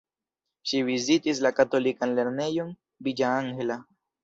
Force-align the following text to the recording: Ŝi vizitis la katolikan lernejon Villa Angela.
Ŝi 0.71 0.79
vizitis 0.87 1.41
la 1.47 1.51
katolikan 1.59 2.17
lernejon 2.21 2.75
Villa 3.09 3.31
Angela. 3.45 3.81